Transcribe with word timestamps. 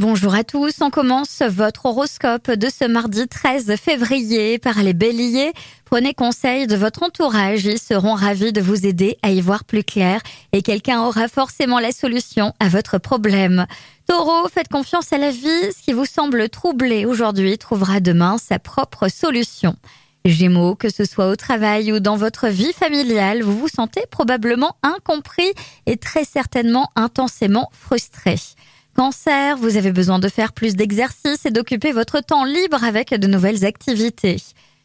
Bonjour 0.00 0.34
à 0.34 0.44
tous, 0.44 0.80
on 0.80 0.88
commence 0.88 1.42
votre 1.42 1.84
horoscope 1.84 2.50
de 2.50 2.68
ce 2.70 2.86
mardi 2.86 3.28
13 3.28 3.76
février 3.76 4.58
par 4.58 4.82
les 4.82 4.94
béliers. 4.94 5.52
Prenez 5.84 6.14
conseil 6.14 6.66
de 6.66 6.74
votre 6.74 7.02
entourage, 7.02 7.66
ils 7.66 7.78
seront 7.78 8.14
ravis 8.14 8.54
de 8.54 8.62
vous 8.62 8.86
aider 8.86 9.18
à 9.22 9.30
y 9.30 9.42
voir 9.42 9.64
plus 9.64 9.84
clair 9.84 10.22
et 10.52 10.62
quelqu'un 10.62 11.02
aura 11.02 11.28
forcément 11.28 11.78
la 11.78 11.92
solution 11.92 12.54
à 12.60 12.68
votre 12.68 12.96
problème. 12.96 13.66
Taureau, 14.08 14.48
faites 14.48 14.68
confiance 14.68 15.12
à 15.12 15.18
la 15.18 15.30
vie, 15.30 15.70
ce 15.76 15.82
qui 15.84 15.92
vous 15.92 16.06
semble 16.06 16.48
troublé 16.48 17.04
aujourd'hui 17.04 17.58
trouvera 17.58 18.00
demain 18.00 18.38
sa 18.38 18.58
propre 18.58 19.08
solution. 19.08 19.76
Gémeaux, 20.24 20.76
que 20.76 20.88
ce 20.88 21.04
soit 21.04 21.28
au 21.28 21.36
travail 21.36 21.92
ou 21.92 22.00
dans 22.00 22.16
votre 22.16 22.48
vie 22.48 22.72
familiale, 22.72 23.42
vous 23.42 23.58
vous 23.58 23.68
sentez 23.68 24.04
probablement 24.10 24.76
incompris 24.82 25.52
et 25.84 25.98
très 25.98 26.24
certainement 26.24 26.88
intensément 26.96 27.68
frustré. 27.72 28.36
Cancer, 28.96 29.56
vous 29.56 29.76
avez 29.76 29.92
besoin 29.92 30.18
de 30.18 30.28
faire 30.28 30.52
plus 30.52 30.74
d'exercices 30.74 31.46
et 31.46 31.50
d'occuper 31.50 31.92
votre 31.92 32.20
temps 32.20 32.44
libre 32.44 32.84
avec 32.84 33.14
de 33.14 33.26
nouvelles 33.26 33.64
activités. 33.64 34.36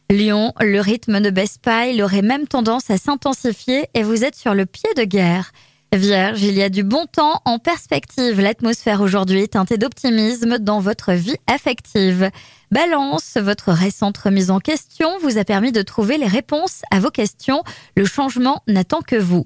Lion, 0.10 0.54
le 0.62 0.80
rythme 0.80 1.20
ne 1.20 1.30
baisse 1.32 1.58
pas, 1.58 1.88
il 1.88 2.02
aurait 2.04 2.22
même 2.22 2.48
tendance 2.48 2.90
à 2.92 2.98
s'intensifier 2.98 3.88
et 3.94 4.04
vous 4.04 4.24
êtes 4.24 4.36
sur 4.36 4.54
le 4.54 4.66
pied 4.66 4.90
de 4.96 5.04
guerre. 5.04 5.52
Vierge, 5.94 6.44
il 6.44 6.54
y 6.56 6.62
a 6.62 6.70
du 6.70 6.84
bon 6.84 7.06
temps 7.06 7.42
en 7.46 7.58
perspective. 7.58 8.42
L'atmosphère 8.42 9.02
aujourd'hui 9.02 9.44
est 9.44 9.54
teintée 9.54 9.78
d'optimisme 9.78 10.60
dans 10.60 10.80
votre 10.80 11.14
vie 11.14 11.38
affective. 11.48 12.30
Balance, 12.72 13.38
votre 13.38 13.72
récente 13.72 14.18
remise 14.18 14.52
en 14.52 14.60
question 14.60 15.10
vous 15.22 15.38
a 15.38 15.46
permis 15.46 15.72
de 15.72 15.82
trouver 15.82 16.18
les 16.18 16.28
réponses 16.28 16.82
à 16.92 17.00
vos 17.00 17.12
questions. 17.12 17.64
Le 17.96 18.06
changement 18.06 18.62
n'attend 18.68 19.02
que 19.02 19.16
vous. 19.16 19.46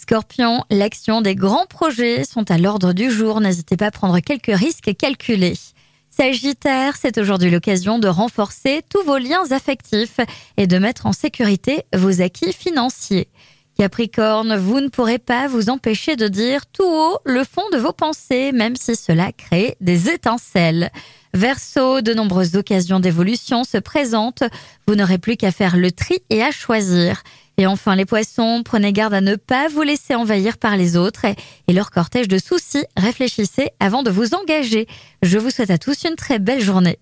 Scorpion, 0.00 0.64
l'action 0.70 1.20
des 1.20 1.34
grands 1.34 1.66
projets 1.66 2.24
sont 2.24 2.50
à 2.50 2.56
l'ordre 2.56 2.94
du 2.94 3.10
jour. 3.10 3.38
N'hésitez 3.42 3.76
pas 3.76 3.88
à 3.88 3.90
prendre 3.90 4.18
quelques 4.20 4.46
risques 4.46 4.96
calculés. 4.96 5.58
Sagittaire, 6.08 6.96
c'est 6.96 7.18
aujourd'hui 7.18 7.50
l'occasion 7.50 7.98
de 7.98 8.08
renforcer 8.08 8.80
tous 8.88 9.02
vos 9.04 9.18
liens 9.18 9.44
affectifs 9.50 10.16
et 10.56 10.66
de 10.66 10.78
mettre 10.78 11.04
en 11.04 11.12
sécurité 11.12 11.82
vos 11.94 12.22
acquis 12.22 12.54
financiers. 12.54 13.28
Capricorne, 13.76 14.56
vous 14.56 14.80
ne 14.80 14.88
pourrez 14.88 15.18
pas 15.18 15.48
vous 15.48 15.68
empêcher 15.68 16.16
de 16.16 16.28
dire 16.28 16.66
tout 16.66 16.82
haut 16.82 17.18
le 17.26 17.44
fond 17.44 17.68
de 17.70 17.78
vos 17.78 17.92
pensées, 17.92 18.52
même 18.52 18.76
si 18.76 18.96
cela 18.96 19.32
crée 19.32 19.76
des 19.82 20.08
étincelles. 20.08 20.90
Verseau, 21.34 22.00
de 22.00 22.14
nombreuses 22.14 22.56
occasions 22.56 23.00
d'évolution 23.00 23.64
se 23.64 23.76
présentent. 23.76 24.44
Vous 24.86 24.94
n'aurez 24.94 25.18
plus 25.18 25.36
qu'à 25.36 25.52
faire 25.52 25.76
le 25.76 25.92
tri 25.92 26.20
et 26.30 26.42
à 26.42 26.50
choisir. 26.52 27.22
Et 27.60 27.66
enfin, 27.66 27.94
les 27.94 28.06
poissons, 28.06 28.62
prenez 28.64 28.90
garde 28.90 29.12
à 29.12 29.20
ne 29.20 29.36
pas 29.36 29.68
vous 29.68 29.82
laisser 29.82 30.14
envahir 30.14 30.56
par 30.56 30.78
les 30.78 30.96
autres 30.96 31.26
et, 31.26 31.72
leur 31.74 31.90
cortège 31.90 32.26
de 32.26 32.38
soucis. 32.38 32.86
Réfléchissez 32.96 33.68
avant 33.80 34.02
de 34.02 34.10
vous 34.10 34.32
engager. 34.32 34.86
Je 35.20 35.36
vous 35.36 35.50
souhaite 35.50 35.68
à 35.68 35.76
tous 35.76 36.04
une 36.04 36.16
très 36.16 36.38
belle 36.38 36.62
journée. 36.62 36.98